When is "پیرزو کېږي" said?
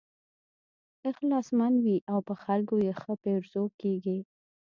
3.23-4.19